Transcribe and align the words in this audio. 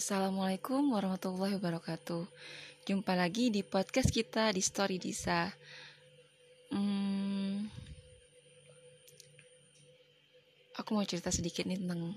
Assalamualaikum 0.00 0.96
warahmatullahi 0.96 1.60
wabarakatuh. 1.60 2.24
Jumpa 2.88 3.12
lagi 3.12 3.52
di 3.52 3.60
podcast 3.60 4.08
kita 4.08 4.48
di 4.48 4.64
Story 4.64 4.96
Disa. 4.96 5.52
Hmm, 6.72 7.68
aku 10.80 10.96
mau 10.96 11.04
cerita 11.04 11.28
sedikit 11.28 11.68
nih 11.68 11.84
tentang 11.84 12.16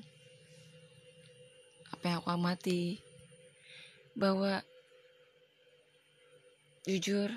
apa 1.91 2.03
yang 2.07 2.17
aku 2.23 2.29
amati 2.31 3.03
bahwa 4.15 4.63
jujur 6.87 7.35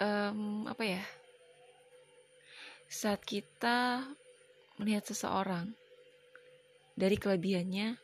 um, 0.00 0.64
apa 0.64 0.84
ya 0.88 1.04
saat 2.88 3.20
kita 3.28 4.08
melihat 4.80 5.04
seseorang 5.04 5.76
dari 7.00 7.16
kelebihannya, 7.16 7.96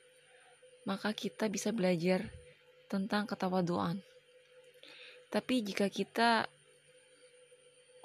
maka 0.88 1.12
kita 1.12 1.52
bisa 1.52 1.68
belajar 1.76 2.24
tentang 2.88 3.28
ketawaduan. 3.28 4.00
Tapi 5.28 5.60
jika 5.60 5.92
kita 5.92 6.48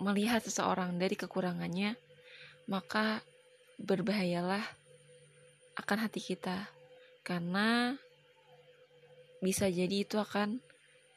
melihat 0.04 0.44
seseorang 0.44 1.00
dari 1.00 1.16
kekurangannya, 1.16 1.96
maka 2.68 3.24
berbahayalah 3.80 4.66
akan 5.80 5.98
hati 6.04 6.20
kita, 6.20 6.68
karena 7.24 7.96
bisa 9.40 9.72
jadi 9.72 10.04
itu 10.04 10.20
akan 10.20 10.60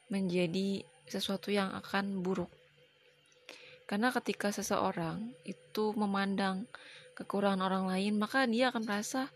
menjadi 0.07 0.85
sesuatu 1.09 1.51
yang 1.51 1.73
akan 1.75 2.23
buruk. 2.23 2.49
Karena 3.85 4.09
ketika 4.09 4.49
seseorang 4.49 5.33
itu 5.45 5.93
memandang 5.93 6.65
kekurangan 7.13 7.61
orang 7.61 7.85
lain, 7.85 8.17
maka 8.17 8.49
dia 8.49 8.73
akan 8.73 8.81
merasa 8.85 9.29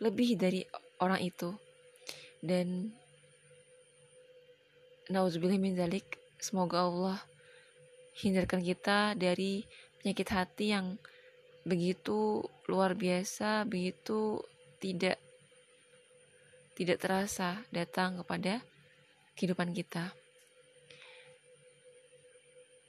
lebih 0.00 0.36
dari 0.40 0.64
orang 1.00 1.20
itu. 1.20 1.52
Dan 2.40 2.88
nauzubillah 5.12 5.60
min 5.60 5.76
zalik 5.76 6.16
semoga 6.40 6.88
Allah 6.88 7.20
hindarkan 8.20 8.64
kita 8.64 9.12
dari 9.14 9.64
penyakit 10.00 10.28
hati 10.32 10.66
yang 10.72 10.96
begitu 11.60 12.40
luar 12.72 12.96
biasa 12.96 13.68
begitu 13.68 14.40
tidak 14.80 15.20
tidak 16.72 16.96
terasa 16.96 17.60
datang 17.68 18.24
kepada 18.24 18.64
kehidupan 19.36 19.76
kita. 19.76 20.16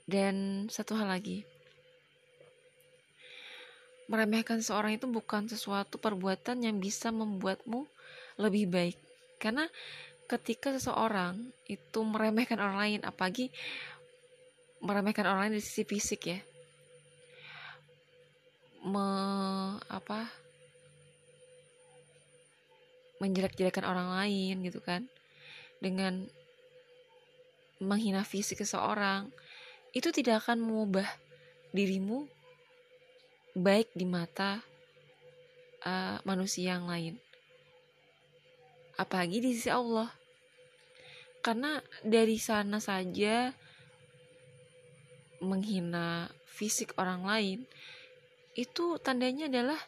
Dan 0.08 0.66
satu 0.72 0.96
hal 0.96 1.12
lagi 1.12 1.51
meremehkan 4.12 4.60
seorang 4.60 5.00
itu 5.00 5.08
bukan 5.08 5.48
sesuatu 5.48 5.96
perbuatan 5.96 6.60
yang 6.60 6.76
bisa 6.76 7.08
membuatmu 7.08 7.88
lebih 8.36 8.68
baik. 8.68 9.00
Karena 9.40 9.64
ketika 10.28 10.76
seseorang 10.76 11.48
itu 11.64 12.00
meremehkan 12.04 12.60
orang 12.60 12.76
lain, 12.76 13.00
apalagi 13.08 13.48
meremehkan 14.84 15.24
orang 15.24 15.48
lain 15.48 15.52
dari 15.56 15.64
sisi 15.64 15.88
fisik 15.88 16.28
ya, 16.28 16.38
me, 18.84 19.08
apa 19.88 20.28
menjelek-jelekan 23.24 23.88
orang 23.88 24.12
lain 24.12 24.60
gitu 24.60 24.84
kan, 24.84 25.08
dengan 25.80 26.28
menghina 27.80 28.28
fisik 28.28 28.60
seseorang, 28.60 29.32
itu 29.96 30.12
tidak 30.12 30.44
akan 30.44 30.60
mengubah 30.60 31.08
dirimu 31.72 32.28
baik 33.52 33.92
di 33.92 34.08
mata 34.08 34.64
uh, 35.84 36.16
manusia 36.24 36.76
yang 36.76 36.88
lain. 36.88 37.20
Apalagi 38.96 39.40
di 39.40 39.52
sisi 39.56 39.68
Allah. 39.68 40.08
Karena 41.42 41.82
dari 42.06 42.38
sana 42.38 42.78
saja 42.78 43.50
menghina 45.42 46.30
fisik 46.46 46.94
orang 46.94 47.26
lain 47.26 47.58
itu 48.54 48.94
tandanya 49.02 49.50
adalah 49.50 49.80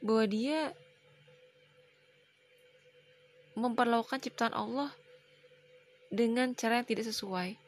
bahwa 0.00 0.24
dia 0.24 0.72
memperlakukan 3.58 4.22
ciptaan 4.22 4.54
Allah 4.56 4.94
dengan 6.08 6.56
cara 6.56 6.80
yang 6.80 6.88
tidak 6.88 7.04
sesuai 7.10 7.58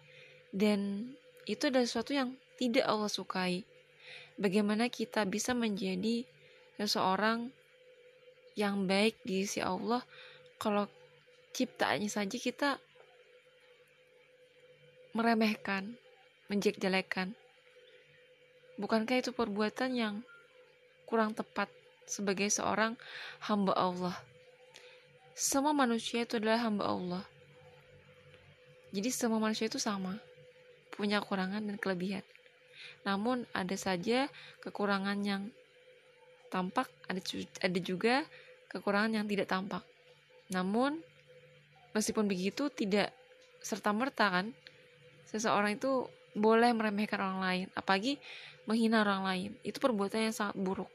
dan 0.55 1.13
itu 1.45 1.69
adalah 1.69 1.85
sesuatu 1.85 2.15
yang 2.15 2.39
tidak 2.57 2.87
Allah 2.87 3.11
sukai 3.11 3.67
bagaimana 4.37 4.93
kita 4.93 5.27
bisa 5.27 5.57
menjadi 5.57 6.29
seseorang 6.77 7.51
yang 8.59 8.85
baik 8.85 9.17
di 9.25 9.47
sisi 9.47 9.65
Allah 9.65 10.05
kalau 10.61 10.85
ciptaannya 11.57 12.13
saja 12.13 12.37
kita 12.37 12.77
meremehkan, 15.11 15.99
menjelek-jelekan. 16.47 17.35
Bukankah 18.79 19.21
itu 19.21 19.31
perbuatan 19.35 19.91
yang 19.93 20.15
kurang 21.05 21.35
tepat 21.35 21.69
sebagai 22.07 22.47
seorang 22.49 22.95
hamba 23.43 23.75
Allah? 23.75 24.17
Semua 25.35 25.75
manusia 25.75 26.23
itu 26.25 26.39
adalah 26.39 26.63
hamba 26.63 26.85
Allah. 26.87 27.25
Jadi 28.91 29.11
semua 29.15 29.39
manusia 29.39 29.71
itu 29.71 29.79
sama, 29.79 30.19
punya 30.95 31.23
kekurangan 31.23 31.63
dan 31.63 31.77
kelebihan. 31.79 32.27
Namun 33.05 33.49
ada 33.57 33.77
saja 33.77 34.29
kekurangan 34.65 35.19
yang 35.25 35.49
tampak, 36.53 36.91
ada 37.07 37.21
ada 37.63 37.79
juga 37.81 38.27
kekurangan 38.71 39.17
yang 39.21 39.27
tidak 39.27 39.49
tampak. 39.49 39.83
Namun 40.51 40.99
meskipun 41.97 42.27
begitu 42.27 42.71
tidak 42.71 43.15
serta 43.61 43.91
merta 43.93 44.31
kan 44.31 44.47
seseorang 45.29 45.79
itu 45.79 46.09
boleh 46.35 46.71
meremehkan 46.75 47.19
orang 47.19 47.41
lain, 47.43 47.67
apalagi 47.75 48.19
menghina 48.67 49.03
orang 49.03 49.23
lain. 49.27 49.51
Itu 49.67 49.83
perbuatan 49.83 50.31
yang 50.31 50.37
sangat 50.37 50.57
buruk. 50.59 50.91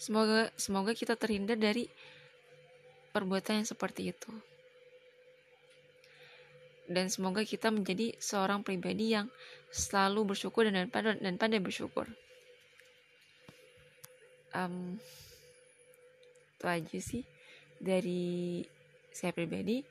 Semoga 0.00 0.48
semoga 0.56 0.96
kita 0.96 1.12
terhindar 1.14 1.60
dari 1.60 1.84
perbuatan 3.12 3.62
yang 3.62 3.68
seperti 3.68 4.14
itu 4.16 4.49
dan 6.90 7.06
semoga 7.06 7.46
kita 7.46 7.70
menjadi 7.70 8.18
seorang 8.18 8.66
pribadi 8.66 9.14
yang 9.14 9.30
selalu 9.70 10.34
bersyukur 10.34 10.66
dan 10.66 10.90
pandai 10.90 11.22
dan 11.22 11.38
pandai 11.38 11.62
bersyukur. 11.62 12.10
Um, 14.50 14.98
itu 16.58 16.66
aja 16.66 16.98
sih 16.98 17.22
dari 17.78 18.66
saya 19.14 19.30
pribadi. 19.30 19.86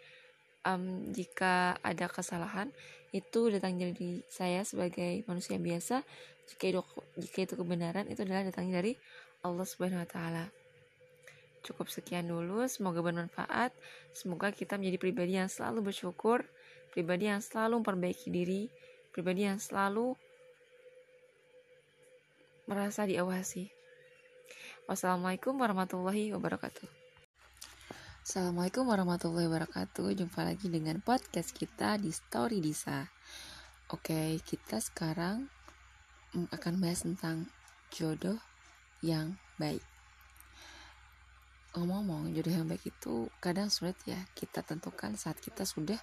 Um, 0.67 1.15
jika 1.15 1.79
ada 1.79 2.11
kesalahan 2.11 2.67
itu 3.15 3.47
datang 3.47 3.79
dari 3.79 4.19
saya 4.27 4.67
sebagai 4.67 5.23
manusia 5.23 5.55
biasa. 5.55 6.03
Jika 6.51 6.63
itu 6.67 6.81
jika 7.15 7.39
itu 7.47 7.55
kebenaran 7.55 8.11
itu 8.11 8.27
adalah 8.27 8.43
datang 8.43 8.67
dari 8.67 8.99
Allah 9.47 9.63
Subhanahu 9.63 10.03
Wa 10.03 10.09
Taala. 10.11 10.45
Cukup 11.63 11.87
sekian 11.87 12.27
dulu, 12.27 12.67
semoga 12.67 12.99
bermanfaat. 12.99 13.71
Semoga 14.11 14.51
kita 14.51 14.75
menjadi 14.75 14.99
pribadi 14.99 15.39
yang 15.39 15.47
selalu 15.47 15.95
bersyukur 15.95 16.43
pribadi 16.89 17.29
yang 17.29 17.41
selalu 17.41 17.81
memperbaiki 17.81 18.27
diri, 18.33 18.69
pribadi 19.13 19.45
yang 19.45 19.61
selalu 19.61 20.17
merasa 22.69 23.05
diawasi. 23.05 23.69
Wassalamualaikum 24.89 25.57
warahmatullahi 25.57 26.33
wabarakatuh. 26.33 26.89
Assalamualaikum 28.25 28.85
warahmatullahi 28.85 29.49
wabarakatuh. 29.49 30.13
Jumpa 30.13 30.45
lagi 30.45 30.69
dengan 30.69 31.01
podcast 31.01 31.53
kita 31.53 31.97
di 31.97 32.13
Story 32.13 32.61
Disa. 32.61 33.09
Oke, 33.89 34.37
kita 34.45 34.77
sekarang 34.77 35.49
mm, 36.37 36.53
akan 36.53 36.73
bahas 36.77 37.01
tentang 37.05 37.49
jodoh 37.89 38.37
yang 39.01 39.33
baik. 39.57 39.81
Ngomong-ngomong, 41.73 42.33
jodoh 42.33 42.53
yang 42.53 42.69
baik 42.69 42.85
itu 42.89 43.29
kadang 43.41 43.73
sulit 43.73 43.97
ya 44.05 44.17
kita 44.37 44.61
tentukan 44.61 45.13
saat 45.17 45.41
kita 45.41 45.65
sudah 45.65 45.97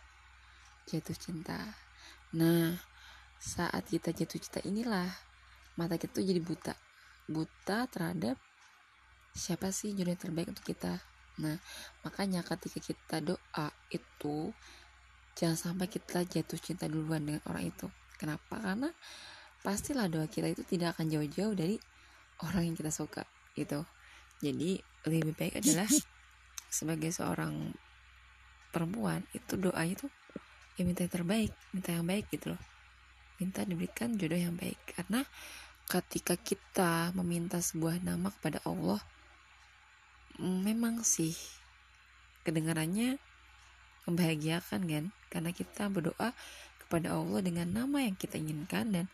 jatuh 0.86 1.18
cinta. 1.18 1.58
Nah, 2.38 2.78
saat 3.42 3.90
kita 3.90 4.14
jatuh 4.14 4.38
cinta 4.38 4.60
inilah 4.62 5.10
mata 5.74 5.98
kita 5.98 6.22
tuh 6.22 6.26
jadi 6.26 6.38
buta. 6.38 6.74
Buta 7.26 7.90
terhadap 7.90 8.38
siapa 9.36 9.74
sih 9.74 9.92
jodoh 9.92 10.14
yang 10.14 10.22
terbaik 10.22 10.48
untuk 10.48 10.64
kita. 10.64 11.02
Nah, 11.42 11.60
makanya 12.06 12.40
ketika 12.40 12.80
kita 12.80 13.16
doa 13.20 13.68
itu 13.92 14.54
jangan 15.36 15.58
sampai 15.58 15.90
kita 15.90 16.24
jatuh 16.24 16.56
cinta 16.56 16.88
duluan 16.88 17.26
dengan 17.26 17.42
orang 17.50 17.68
itu. 17.68 17.86
Kenapa? 18.16 18.56
Karena 18.56 18.88
pastilah 19.60 20.08
doa 20.08 20.24
kita 20.30 20.48
itu 20.48 20.64
tidak 20.64 20.96
akan 20.96 21.12
jauh-jauh 21.12 21.52
dari 21.52 21.76
orang 22.46 22.72
yang 22.72 22.76
kita 22.78 22.88
suka 22.88 23.28
gitu. 23.52 23.84
Jadi 24.40 24.80
lebih 25.04 25.36
baik 25.36 25.60
adalah 25.60 25.88
sebagai 26.76 27.12
seorang 27.12 27.76
perempuan 28.72 29.24
itu 29.32 29.56
doanya 29.56 29.96
tuh 29.96 30.12
ya 30.76 30.84
minta 30.84 31.08
yang 31.08 31.12
terbaik 31.12 31.52
minta 31.72 31.90
yang 31.96 32.04
baik 32.04 32.28
gitu 32.28 32.52
loh. 32.52 32.62
Minta 33.36 33.64
diberikan 33.64 34.16
jodoh 34.16 34.36
yang 34.36 34.56
baik. 34.56 34.76
Karena 34.96 35.24
ketika 35.88 36.36
kita 36.36 37.12
meminta 37.16 37.60
sebuah 37.60 38.00
nama 38.00 38.32
kepada 38.32 38.64
Allah 38.64 39.00
memang 40.40 41.00
sih 41.00 41.32
kedengarannya 42.44 43.16
membahagiakan 44.08 44.80
kan? 44.84 45.04
Karena 45.32 45.50
kita 45.52 45.88
berdoa 45.88 46.32
kepada 46.86 47.16
Allah 47.16 47.40
dengan 47.42 47.68
nama 47.72 48.04
yang 48.04 48.14
kita 48.14 48.38
inginkan 48.38 48.92
dan 48.92 49.04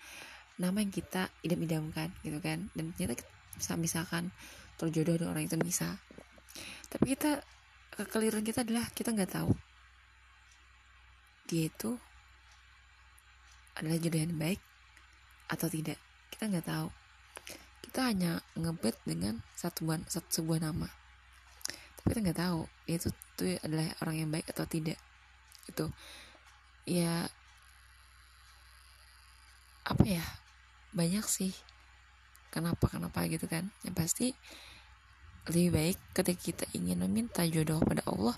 nama 0.61 0.82
yang 0.82 0.93
kita 0.93 1.31
idam-idamkan 1.47 2.11
gitu 2.26 2.38
kan. 2.43 2.70
Dan 2.75 2.94
ternyata 2.94 3.23
bisa 3.55 3.75
misalkan 3.79 4.35
terjodoh 4.79 5.19
dengan 5.19 5.38
orang 5.38 5.47
itu 5.47 5.56
bisa. 5.62 5.99
Tapi 6.91 7.14
kita 7.17 7.41
kekeliruan 7.97 8.44
kita 8.44 8.67
adalah 8.67 8.87
kita 8.93 9.14
nggak 9.14 9.32
tahu 9.35 9.71
dia 11.48 11.68
itu 11.68 11.98
adalah 13.78 13.98
jodoh 13.98 14.20
yang 14.20 14.36
baik 14.36 14.60
atau 15.48 15.68
tidak 15.68 15.98
kita 16.42 16.58
nggak 16.58 16.66
tahu. 16.66 16.88
Kita 17.86 18.00
hanya 18.08 18.42
ngebet 18.58 18.98
dengan 19.06 19.38
satu 19.54 19.86
buah, 19.86 20.02
satu 20.10 20.42
sebuah 20.42 20.58
nama. 20.64 20.90
Tapi 22.00 22.06
kita 22.10 22.20
nggak 22.24 22.40
tahu 22.40 22.60
itu 22.90 23.08
itu 23.14 23.44
adalah 23.62 23.86
orang 24.02 24.16
yang 24.26 24.30
baik 24.34 24.50
atau 24.50 24.66
tidak. 24.66 24.98
Itu 25.70 25.86
ya 26.82 27.30
apa 29.86 30.02
ya 30.02 30.24
banyak 30.90 31.22
sih. 31.30 31.54
Kenapa 32.50 32.90
kenapa 32.90 33.22
gitu 33.30 33.46
kan? 33.46 33.70
Yang 33.86 33.94
pasti 33.94 34.26
lebih 35.46 35.74
baik 35.74 35.98
ketika 36.10 36.38
kita 36.42 36.64
ingin 36.74 37.06
meminta 37.06 37.46
jodoh 37.46 37.78
pada 37.82 38.02
Allah 38.06 38.34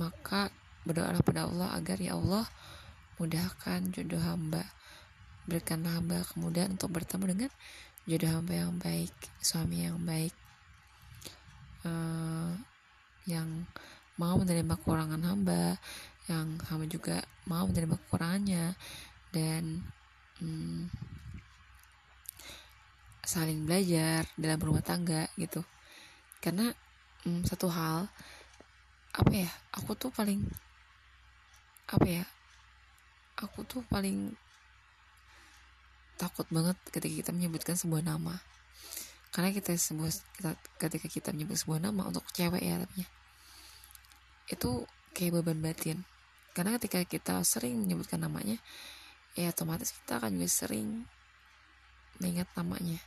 maka 0.00 0.48
berdoalah 0.84 1.20
pada 1.24 1.48
Allah 1.48 1.68
agar 1.76 1.98
ya 2.00 2.16
Allah 2.16 2.44
mudahkan 3.20 3.92
jodoh 3.92 4.20
hamba. 4.20 4.64
Berikanlah 5.44 6.00
hamba 6.00 6.24
kemudahan 6.32 6.72
untuk 6.72 6.92
bertemu 6.96 7.24
dengan 7.36 7.50
jodoh 8.04 8.30
hamba 8.30 8.52
yang 8.52 8.72
baik 8.76 9.12
suami 9.40 9.88
yang 9.88 10.00
baik 10.04 10.32
uh, 11.88 12.52
yang 13.24 13.64
mau 14.20 14.36
menerima 14.36 14.76
kekurangan 14.76 15.20
hamba 15.24 15.80
yang 16.28 16.56
hamba 16.68 16.84
juga 16.88 17.20
mau 17.44 17.68
menerima 17.68 17.96
kekurangannya 18.00 18.76
dan 19.32 19.84
hmm, 20.40 20.88
saling 23.24 23.64
belajar 23.68 24.24
dalam 24.36 24.60
rumah 24.60 24.84
tangga 24.84 25.28
gitu. 25.36 25.60
Karena 26.40 26.72
hmm, 27.24 27.44
satu 27.44 27.68
hal 27.68 28.08
apa 29.14 29.30
ya 29.32 29.50
aku 29.76 29.94
tuh 29.94 30.10
paling 30.10 30.44
apa 31.84 32.06
ya 32.08 32.24
aku 33.36 33.66
tuh 33.66 33.82
paling 33.90 34.32
takut 36.14 36.46
banget 36.48 36.78
ketika 36.88 37.14
kita 37.14 37.30
menyebutkan 37.34 37.74
sebuah 37.74 38.06
nama. 38.06 38.38
Karena 39.34 39.50
kita 39.50 39.74
sebuah 39.74 40.14
kita, 40.38 40.50
ketika 40.78 41.06
kita 41.10 41.28
menyebut 41.34 41.58
sebuah 41.58 41.82
nama 41.82 42.06
untuk 42.06 42.22
cewek 42.30 42.62
ya 42.62 42.78
tapi 42.78 43.02
itu 44.46 44.70
kayak 45.10 45.42
beban 45.42 45.58
batin. 45.58 46.06
Karena 46.54 46.78
ketika 46.78 47.02
kita 47.02 47.34
sering 47.42 47.82
menyebutkan 47.82 48.22
namanya 48.22 48.62
ya 49.34 49.50
otomatis 49.50 49.90
kita 49.90 50.22
akan 50.22 50.38
juga 50.38 50.46
sering 50.46 51.02
mengingat 52.22 52.46
namanya 52.54 53.02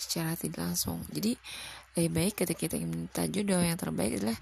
secara 0.00 0.32
tidak 0.32 0.72
langsung. 0.72 1.04
Jadi 1.12 1.36
lebih 2.00 2.10
baik 2.16 2.34
ketika 2.40 2.56
kita 2.56 2.74
ingin 2.80 3.04
minta 3.04 3.28
jodoh 3.28 3.60
yang 3.60 3.76
terbaik 3.76 4.16
adalah 4.16 4.36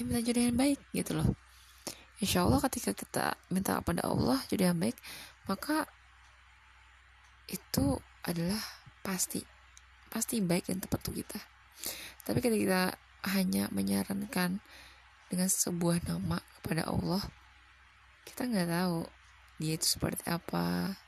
yang 0.00 0.04
minta 0.08 0.20
jodoh 0.24 0.44
yang 0.48 0.56
baik 0.56 0.80
gitu 0.96 1.12
loh 1.12 1.28
Insya 2.18 2.42
Allah 2.42 2.58
ketika 2.66 2.90
kita 2.94 3.26
minta 3.54 3.78
kepada 3.78 4.02
Allah 4.02 4.42
jodoh 4.50 4.66
yang 4.66 4.78
baik 4.78 4.98
maka 5.46 5.86
itu 7.46 7.96
adalah 8.26 8.58
pasti 9.06 9.40
pasti 10.10 10.42
baik 10.42 10.66
dan 10.68 10.82
tepat 10.82 10.98
untuk 11.06 11.22
kita. 11.22 11.40
Tapi 12.26 12.38
ketika 12.42 12.58
kita 12.58 12.82
hanya 13.38 13.70
menyarankan 13.70 14.58
dengan 15.30 15.48
sebuah 15.48 16.02
nama 16.10 16.42
kepada 16.60 16.90
Allah 16.90 17.22
kita 18.26 18.50
nggak 18.50 18.68
tahu 18.68 18.98
dia 19.62 19.74
itu 19.78 19.86
seperti 19.86 20.26
apa. 20.26 20.98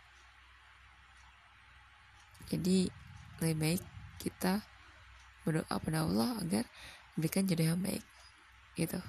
Jadi 2.50 2.86
lebih 3.42 3.56
baik 3.58 3.82
kita 4.22 4.62
berdoa 5.42 5.76
pada 5.80 6.06
Allah 6.06 6.38
agar 6.38 6.64
berikan 7.18 7.50
jodoh 7.50 7.66
yang 7.66 7.80
baik 7.82 8.04
gitu 8.78 9.02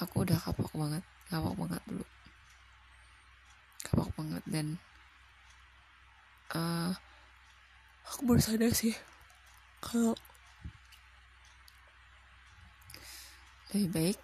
aku 0.00 0.24
udah 0.24 0.38
kapok 0.40 0.72
banget 0.72 1.04
kapok 1.28 1.54
banget 1.54 1.82
dulu. 1.84 2.06
Kapok 3.84 4.10
banget 4.16 4.44
dan 4.48 4.66
uh, 6.56 6.92
aku 8.08 8.20
baru 8.24 8.40
sadar 8.40 8.72
sih 8.72 8.96
kalau 9.84 10.16
lebih 13.70 13.88
baik 13.94 14.18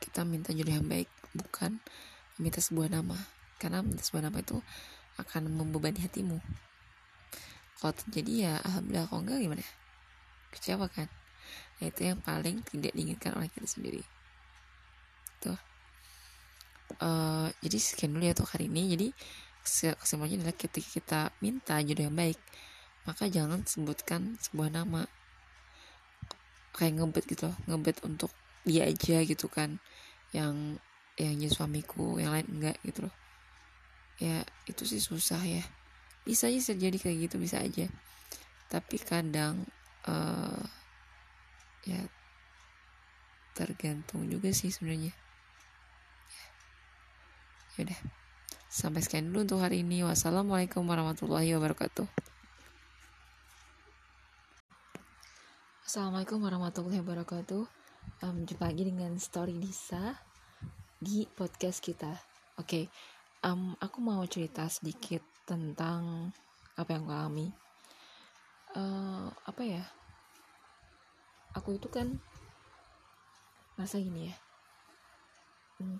kita 0.00 0.24
minta 0.24 0.56
jodoh 0.56 0.72
yang 0.72 0.88
baik 0.88 1.10
bukan 1.34 1.82
minta 2.38 2.62
sebuah 2.62 2.88
nama. 2.88 3.18
Karena 3.60 3.84
minta 3.84 4.00
sebuah 4.00 4.30
nama 4.30 4.40
itu 4.40 4.56
akan 5.20 5.52
membebani 5.52 6.00
hatimu. 6.00 6.40
Kalau 7.76 7.92
terjadi 7.92 8.32
ya 8.48 8.52
alhamdulillah 8.64 9.06
kalau 9.10 9.20
enggak 9.20 9.38
gimana? 9.44 9.64
Kecewa 10.54 10.86
kan? 10.88 11.12
Nah, 11.80 11.86
itu 11.92 12.00
yang 12.08 12.20
paling 12.24 12.64
tidak 12.64 12.92
diinginkan 12.96 13.36
oleh 13.36 13.52
kita 13.52 13.68
sendiri 13.68 14.00
uh, 17.00 17.48
jadi 17.64 17.78
sekian 17.80 18.14
dulu 18.14 18.24
ya 18.28 18.32
untuk 18.36 18.50
hari 18.52 18.68
ini. 18.68 18.82
Jadi 18.94 19.08
kesimpulannya 20.00 20.40
adalah 20.40 20.56
ketika 20.56 20.88
kita 20.88 21.20
minta 21.44 21.76
jodoh 21.84 22.08
yang 22.08 22.16
baik 22.16 22.40
maka 23.08 23.28
jangan 23.28 23.64
sebutkan 23.64 24.36
sebuah 24.40 24.70
nama. 24.72 25.08
Kayak 26.76 27.02
ngebet 27.02 27.24
gitu 27.26 27.50
loh 27.50 27.56
ngebet 27.66 27.96
untuk 28.06 28.32
dia 28.64 28.86
aja 28.86 29.24
gitu 29.24 29.48
kan. 29.48 29.80
Yang 30.30 30.78
yang 31.20 31.36
suamiku 31.52 32.16
yang 32.20 32.32
lain 32.32 32.48
enggak 32.48 32.76
gitu 32.84 33.08
loh. 33.08 33.14
Ya 34.20 34.44
itu 34.68 34.84
sih 34.84 35.00
susah 35.00 35.40
ya. 35.40 35.64
Bisa 36.24 36.52
aja 36.52 36.60
terjadi 36.72 36.96
kayak 37.00 37.18
gitu 37.28 37.36
bisa 37.40 37.60
aja. 37.64 37.88
Tapi 38.70 38.96
kadang 39.00 39.66
uh, 40.06 40.62
ya 41.88 42.04
tergantung 43.56 44.28
juga 44.30 44.54
sih 44.54 44.70
sebenarnya 44.70 45.10
udah 47.84 48.00
sampai 48.70 49.00
sekian 49.00 49.30
dulu 49.30 49.44
untuk 49.46 49.60
hari 49.62 49.80
ini. 49.80 50.04
Wassalamualaikum 50.04 50.84
warahmatullahi 50.84 51.54
wabarakatuh. 51.56 52.06
Assalamualaikum 55.84 56.38
warahmatullahi 56.44 57.02
wabarakatuh. 57.02 57.62
Um, 58.24 58.46
Jumpa 58.46 58.70
lagi 58.70 58.88
dengan 58.88 59.12
story 59.20 59.52
Lisa 59.56 60.16
Di 61.00 61.28
podcast 61.28 61.80
kita. 61.82 62.12
Oke 62.60 62.64
okay. 62.64 62.84
um, 63.44 63.74
Aku 63.80 63.98
mau 64.04 64.22
cerita 64.28 64.68
sedikit 64.70 65.24
tentang 65.48 66.30
apa 66.76 66.90
yang 66.94 67.08
gue 67.08 67.16
alami. 67.16 67.48
Uh, 68.76 69.32
apa 69.48 69.62
ya? 69.66 69.82
Aku 71.58 71.74
itu 71.74 71.90
kan 71.90 72.20
masa 73.80 73.96
gini 73.96 74.28
ya 74.28 74.36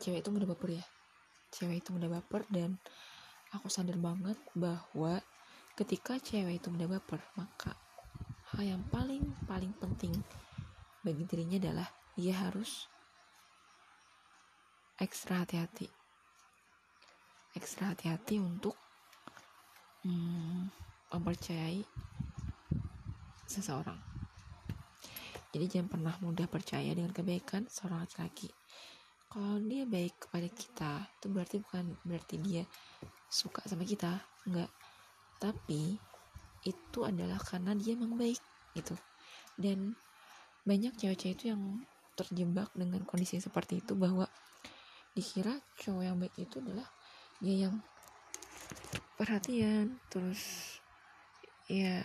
cewek 0.01 0.21
itu 0.21 0.29
mudah 0.29 0.49
baper 0.53 0.77
ya 0.77 0.85
cewek 1.51 1.83
itu 1.85 1.91
mudah 1.93 2.09
baper 2.09 2.47
dan 2.49 2.79
aku 3.51 3.67
sadar 3.67 3.99
banget 3.99 4.39
bahwa 4.55 5.19
ketika 5.75 6.17
cewek 6.23 6.63
itu 6.63 6.71
mudah 6.71 6.99
baper 6.99 7.21
maka 7.35 7.75
hal 8.55 8.63
yang 8.67 8.83
paling 8.91 9.35
paling 9.47 9.75
penting 9.79 10.15
bagi 11.03 11.27
dirinya 11.27 11.59
adalah 11.59 11.89
dia 12.15 12.35
harus 12.39 12.87
ekstra 14.99 15.43
hati-hati 15.43 16.01
ekstra 17.55 17.91
hati-hati 17.91 18.39
untuk 18.39 18.79
hmm, 20.07 20.71
mempercayai 21.11 21.83
seseorang. 23.51 23.99
Jadi 25.51 25.67
jangan 25.67 25.89
pernah 25.91 26.15
mudah 26.23 26.47
percaya 26.47 26.95
dengan 26.95 27.11
kebaikan 27.11 27.67
seorang 27.67 28.07
laki-laki. 28.07 28.47
Kalau 29.31 29.63
dia 29.63 29.87
baik 29.87 30.27
kepada 30.27 30.49
kita, 30.51 30.93
itu 31.07 31.27
berarti 31.31 31.57
bukan 31.63 31.95
berarti 32.03 32.37
dia 32.43 32.67
suka 33.31 33.63
sama 33.71 33.87
kita, 33.87 34.19
enggak. 34.51 34.71
Tapi 35.39 35.95
itu 36.67 36.99
adalah 37.07 37.39
karena 37.39 37.73
dia 37.79 37.95
memang 37.95 38.19
baik 38.19 38.43
gitu. 38.75 38.99
Dan 39.55 39.95
banyak 40.67 40.99
cewek-cewek 40.99 41.35
itu 41.39 41.45
yang 41.55 41.63
terjebak 42.19 42.69
dengan 42.77 43.07
kondisi 43.07 43.39
seperti 43.39 43.81
itu 43.81 43.95
bahwa 43.95 44.27
dikira 45.15 45.57
cowok 45.81 46.03
yang 46.05 46.19
baik 46.19 46.35
itu 46.37 46.61
adalah 46.61 46.87
dia 47.41 47.71
yang 47.71 47.81
perhatian 49.17 49.99
terus 50.13 50.77
ya 51.67 52.03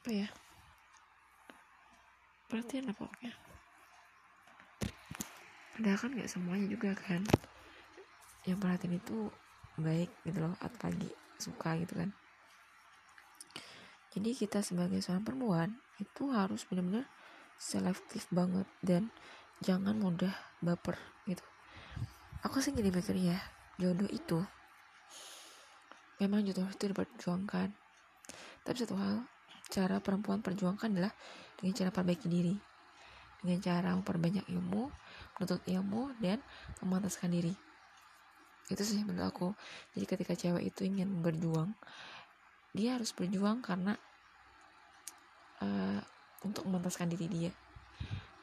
apa 0.00 0.10
ya 0.10 0.28
perhatian 2.48 2.88
apa 2.88 3.04
pokoknya 3.04 3.32
padahal 5.78 5.98
kan 6.02 6.10
nggak 6.10 6.26
semuanya 6.26 6.66
juga 6.66 6.90
kan. 6.98 7.22
Yang 8.42 8.58
perhatian 8.58 8.94
itu 8.98 9.30
baik 9.78 10.10
gitu 10.26 10.42
loh 10.42 10.58
apalagi 10.58 11.06
suka 11.38 11.78
gitu 11.78 11.94
kan. 11.94 12.10
Jadi 14.10 14.34
kita 14.34 14.58
sebagai 14.58 14.98
seorang 14.98 15.22
perempuan 15.22 15.78
itu 16.02 16.34
harus 16.34 16.66
benar-benar 16.66 17.06
selektif 17.54 18.26
banget 18.34 18.66
dan 18.82 19.14
jangan 19.62 19.94
mudah 19.94 20.34
baper 20.58 20.98
gitu. 21.30 21.46
Aku 22.42 22.58
sih 22.58 22.74
gini 22.74 22.90
mikir 22.90 23.14
ya 23.14 23.38
jodoh 23.78 24.10
itu 24.10 24.42
memang 26.18 26.42
jodoh 26.42 26.66
itu 26.66 26.90
diperjuangkan. 26.90 27.70
Tapi 28.66 28.74
satu 28.74 28.98
hal 28.98 29.22
cara 29.70 30.02
perempuan 30.02 30.42
perjuangkan 30.42 30.90
adalah 30.90 31.14
dengan 31.54 31.74
cara 31.78 31.90
perbaiki 31.94 32.26
diri. 32.26 32.58
Dengan 33.38 33.62
cara 33.62 33.94
memperbanyak 33.94 34.50
ilmu 34.50 34.90
menuntut 35.38 35.62
ilmu 35.70 36.12
dan 36.18 36.42
memantaskan 36.82 37.30
diri. 37.30 37.54
Itu 38.68 38.82
sih 38.84 39.00
menurut 39.06 39.30
aku. 39.30 39.48
Jadi 39.96 40.04
ketika 40.04 40.34
cewek 40.36 40.74
itu 40.74 40.84
ingin 40.84 41.22
berjuang 41.24 41.72
dia 42.76 43.00
harus 43.00 43.16
berjuang 43.16 43.64
karena 43.64 43.96
uh, 45.64 46.00
untuk 46.44 46.68
memantaskan 46.68 47.08
diri 47.08 47.26
dia. 47.26 47.52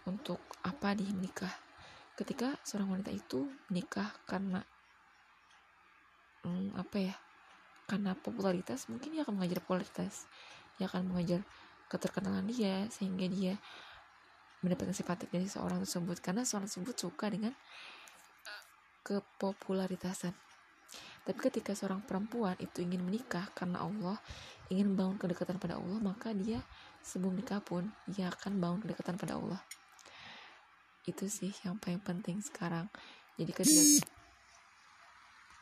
Untuk 0.06 0.42
apa 0.66 0.98
dia 0.98 1.10
menikah. 1.14 1.54
Ketika 2.16 2.58
seorang 2.64 2.98
wanita 3.00 3.12
itu 3.12 3.50
menikah 3.70 4.12
karena 4.26 4.64
hmm, 6.46 6.78
apa 6.80 6.98
ya 7.00 7.16
karena 7.86 8.18
popularitas 8.18 8.90
mungkin 8.90 9.14
dia 9.14 9.22
akan 9.24 9.38
mengajar 9.38 9.62
popularitas. 9.62 10.26
Dia 10.76 10.90
akan 10.90 11.08
mengajar 11.08 11.46
keterkenalan 11.88 12.50
dia 12.50 12.90
sehingga 12.90 13.30
dia 13.30 13.62
mendapatkan 14.64 14.96
simpatik 14.96 15.32
dari 15.34 15.50
seorang 15.50 15.82
tersebut. 15.84 16.22
Karena 16.24 16.46
seorang 16.46 16.70
tersebut 16.70 16.96
suka 16.96 17.28
dengan 17.32 17.52
kepopularitasan 19.06 20.46
tapi 21.26 21.42
ketika 21.50 21.74
seorang 21.74 22.06
perempuan 22.06 22.54
itu 22.62 22.86
ingin 22.86 23.02
menikah 23.02 23.50
karena 23.58 23.82
Allah 23.82 24.22
ingin 24.70 24.94
bangun 24.94 25.18
kedekatan 25.18 25.58
pada 25.58 25.82
Allah 25.82 25.98
maka 25.98 26.30
dia 26.38 26.62
sebelum 27.02 27.34
nikah 27.34 27.66
pun 27.66 27.90
dia 28.06 28.30
akan 28.30 28.62
bangun 28.62 28.80
kedekatan 28.86 29.18
pada 29.18 29.42
Allah. 29.42 29.62
Itu 31.02 31.26
sih 31.26 31.50
yang 31.66 31.82
paling 31.82 32.02
penting 32.06 32.46
sekarang. 32.46 32.94
Jadi 33.42 33.52
ketika 33.52 33.84